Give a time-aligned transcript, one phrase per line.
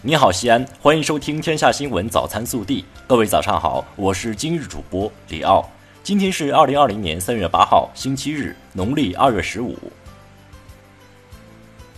[0.00, 2.82] 你好，西安，欢迎收听《天下新闻早餐速递》。
[3.08, 5.68] 各位早上好，我是今日主播李奥。
[6.04, 9.76] 今天是二零二零年三月八号，星期日，农历二月十五。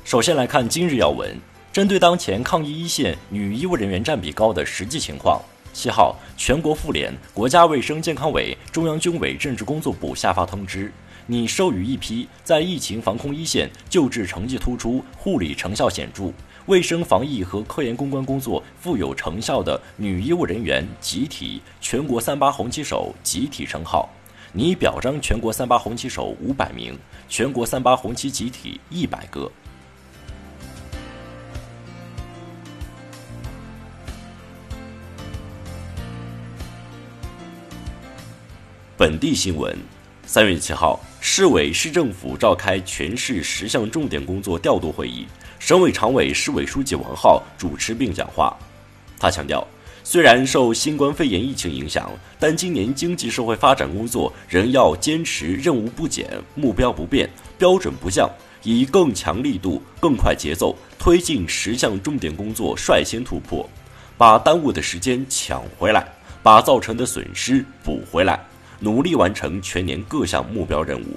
[0.02, 1.36] 首先来看今日要闻，
[1.70, 5.38] 针对当前抗疫一线女医务人员占比高的实际情况，
[5.74, 10.90] 七号，全国妇联、国家卫生健康委、中央军委政治工作部下发通知。
[11.30, 16.32] 拟授予一批在疫情防控一线救治成绩突出、护理成效显著、
[16.66, 24.08] 卫生防疫和科研攻关工作富有成效的女医务人员集体全国三八红旗手集体称号，
[24.52, 26.98] 拟表彰全国三八红旗手五百名，
[27.28, 29.48] 全国三八红旗集体一百个。
[38.96, 39.78] 本地新闻。
[40.26, 41.00] 三月七号，
[41.32, 45.24] 市委市政府召开全市十项重点工作调度会议，
[45.60, 48.52] 省委常委、市委书记王浩主持并讲话。
[49.16, 49.64] 他强调，
[50.02, 58.28] 虽然受新冠肺炎疫情影响，但今年经济社会发展工作仍要坚持任务不减、目标不变、标准不降，
[58.64, 63.70] 以更强力度、更快节奏推进十项重点工作率先突破，
[64.18, 66.04] 把耽误的时间抢回来，
[66.42, 68.49] 把造成的损失补回来。
[68.80, 71.16] 努力完成全年各项目标任务。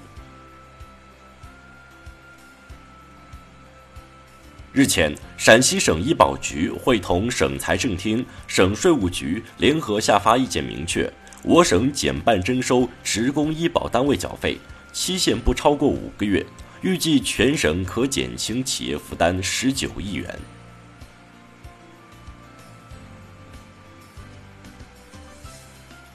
[4.71, 11.11] 日前，陕西省医保局会同省财政厅、省税务局联合下发意见，明确
[11.43, 14.57] 我省减半征收职工医保单位缴费，
[14.91, 16.43] 期限不超过五个月，
[16.81, 20.39] 预计全省可减轻企业负担十九亿元。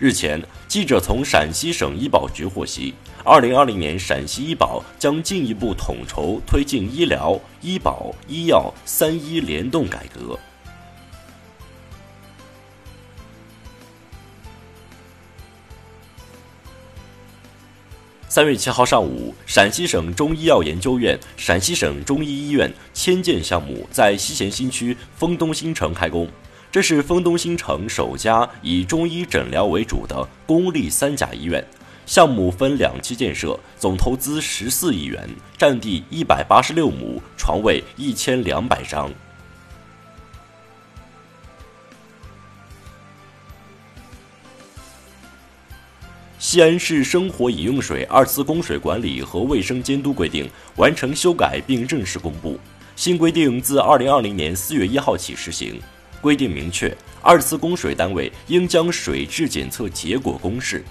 [0.00, 10.38] 日前，记者从陕西省医保局获悉，二零二零年陕西医保将进一步统筹推进医疗、医保、医药三医联动改革。
[18.28, 26.28] 三月七号上午，陕西省中医药研究院、陕西省中医医院迁建项目在西咸新区丰东新城开工。
[26.70, 31.66] 这是丰东新城首家以中医诊疗为主的公立三甲医院。
[32.04, 39.10] 项目分两期建设，总投资十四亿元，占地一百八十六亩，床位一千两百张。
[46.38, 52.58] 西安市生活饮用水二次供水管理和卫生监督规定完成修改并正式公布，
[52.96, 55.78] 新规定自二零二零年四月一号起实行。
[56.20, 60.84] 规定明确，二次供水单位应将水质检测结果公示。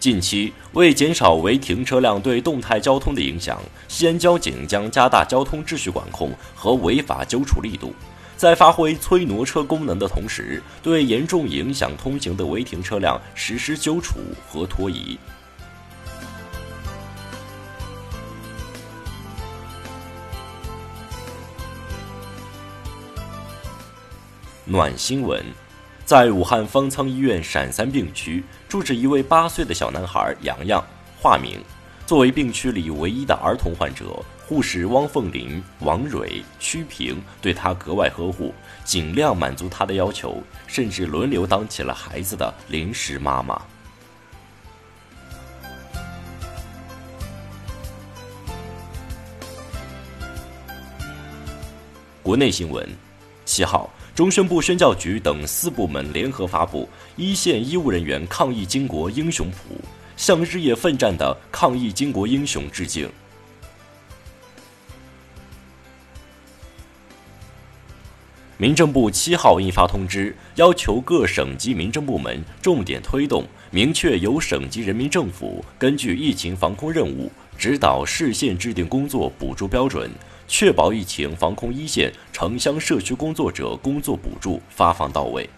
[0.00, 7.92] 近期，为减少违停车辆对动态交通的影响，西安交警将加大交通秩序管控和违法揪处力度，
[8.36, 15.18] 在发挥催挪车功能的同时，对严重影响通行的违停车辆实施揪处和拖移。
[24.70, 25.42] 暖新闻，
[26.04, 30.84] 在武汉方舱医院陕三病区住着一位八岁的小男孩洋洋，
[31.18, 31.58] 化名。
[32.04, 38.52] 作为病区里唯一的儿童患者，护士汪凤林、王蕊、曲平对他格外呵护，
[38.84, 43.58] 尽量满足他的要求，甚至轮流当起了孩子的临时妈妈。
[52.22, 52.86] 国内新闻，
[53.46, 53.88] 七号。
[54.18, 59.80] 中宣部、宣教局等四部门联合发布一线医务人员抗疫巾帼英雄谱，
[60.16, 63.08] 向日夜奋战的抗疫巾帼英雄致敬。
[68.60, 80.10] 民政部七号印发通知，要求各省级民政部门重点推动，明确由省级人民政府根据疫情防控任务，指导市县制定工作补助标准。
[80.48, 85.48] 确保疫情防控一线城乡社区工作者工作补助发放到位。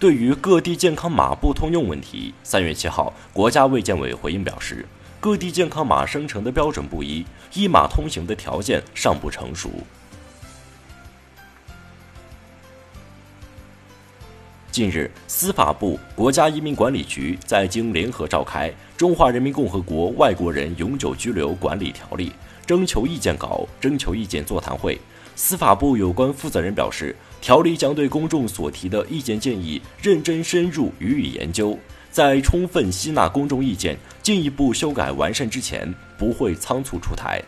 [0.00, 4.84] 对于各地健康码不通用问题，三月七号，国家卫健委回应表示，
[5.20, 7.24] 各地健康码生成的标准不一，
[7.54, 9.70] 一码通行的条件尚不成熟。
[14.70, 22.30] 近日，司法部、国家移民管理局在京联合召开《中华人民共和国外国人永久居留管理条例》
[22.66, 25.00] 征求意见稿征求意见座谈会。
[25.36, 31.78] 司法部有关负责人表示，条例将对公众所提的意见建议认真深入予以研究，
[32.10, 37.44] 在充分吸纳公众意见、进一步修改完善之前，不会仓促出台。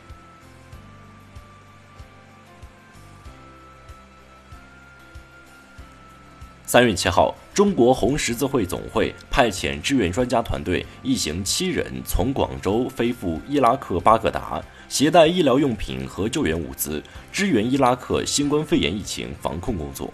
[6.66, 17.02] 三月七号，中国红十字会总会派遣志愿专家团队一行七人从广州飞赴伊拉克巴格达，携带医疗用品和救援物资，
[17.32, 20.12] 支援伊拉克新冠肺炎疫情防控工作。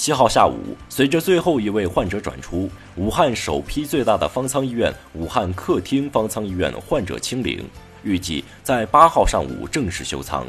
[0.00, 7.62] 七号下午，随着最后一位患者转出，武汉首批最大的方舱医院——武汉客厅方舱医院患者清零，
[8.02, 10.46] 预计在八号上午正式休舱。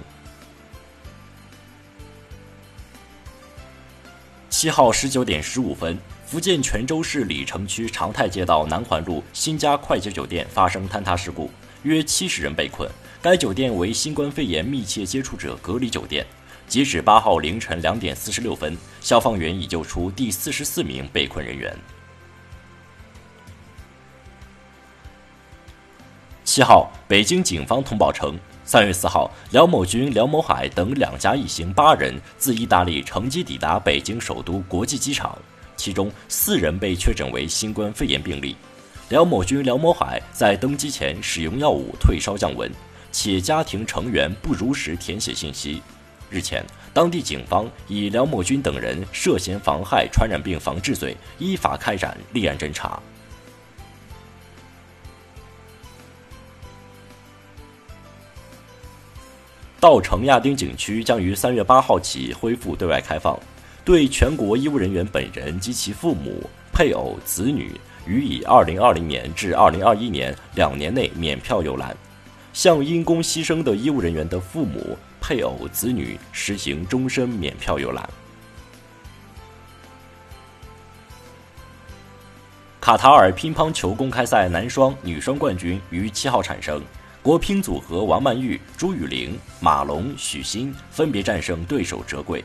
[4.50, 11.52] 七号十九点十五分，福建泉州市鲤城区长泰街道南环路新家快捷酒店发生坍塌事故，
[11.84, 12.90] 约七十人被困。
[13.22, 16.26] 该酒店为新冠肺炎密切接触者隔离酒店。
[16.68, 21.78] 截止八号凌晨两点四十六分，消防员已救出第四十四名被困人员。
[26.44, 28.38] 七号，北京警方通报称。
[28.64, 35.38] 三月四号，梁某军、梁某海等两家一行八人自意大利乘机抵达北京首都国际机场，
[35.76, 38.56] 其中四人被确诊为新冠肺炎病例。
[39.10, 42.72] 梁某军、梁某海在登机前使用药物退烧降温，
[43.12, 45.82] 且家庭成员不如实填写信息。
[46.32, 53.00] 日前，当地警方以梁某军等人涉嫌妨害传染病防治罪，依法开展立案侦查。
[59.78, 63.38] 稻城亚丁景区将于三月八号起恢复对外开放，
[63.84, 67.72] 对全国医务人员本人及其父母、配偶、子女
[68.06, 71.98] 予以二零二零年至二零二一年两年内免票游览，
[72.54, 78.10] 向因公牺牲的医务人员的父母、配偶、子女实行终身免票游览。
[82.82, 86.84] 卡塔尔乒乓球公开赛男双、女双冠军于七号产生。
[87.24, 92.44] 国乒组合王曼玉、朱雨玲、马龙、许昕分别战胜对手折桂。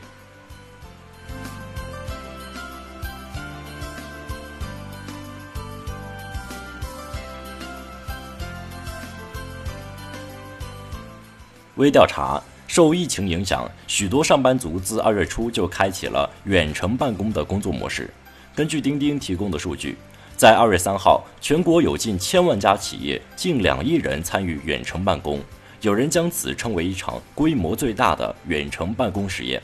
[11.77, 12.39] 微调查：
[12.77, 18.07] 受疫情影响，许多上班族自二月初就开启了远程办公的工作模式。
[18.53, 19.97] 根据钉钉提供的数据。
[20.35, 25.41] 在二月三号，全国有近千万家企业、近两亿人参与远程办公，
[25.81, 29.59] 有人将此称为一场规模最大的远程办公实验。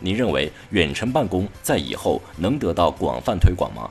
[0.00, 3.90] 你认为远程办公在以后能得到广泛推广吗？